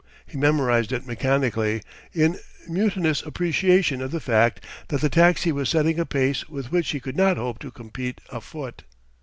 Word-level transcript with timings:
He 0.25 0.35
memorised 0.35 0.91
it 0.93 1.05
mechanically, 1.05 1.83
in 2.11 2.39
mutinous 2.67 3.21
appreciation 3.21 4.01
of 4.01 4.09
the 4.09 4.19
fact 4.19 4.65
that 4.87 4.99
the 4.99 5.09
taxi 5.09 5.51
was 5.51 5.69
setting 5.69 5.99
a 5.99 6.07
pace 6.07 6.49
with 6.49 6.71
which 6.71 6.89
he 6.89 6.99
could 6.99 7.15
not 7.15 7.37
hope 7.37 7.59
to 7.59 7.69
compete 7.69 8.19
afoot. 8.31 8.81